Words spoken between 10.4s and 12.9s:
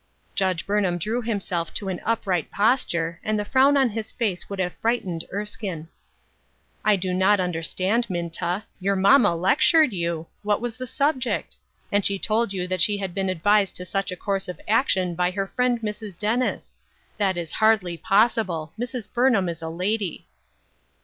What was the subject? And she told you that